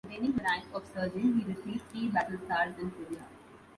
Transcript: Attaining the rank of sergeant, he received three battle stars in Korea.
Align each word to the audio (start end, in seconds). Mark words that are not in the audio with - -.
Attaining 0.03 0.31
the 0.31 0.41
rank 0.43 0.65
of 0.73 0.83
sergeant, 0.91 1.37
he 1.43 1.53
received 1.53 1.83
three 1.91 2.07
battle 2.07 2.39
stars 2.43 2.73
in 2.79 2.89
Korea. 2.89 3.23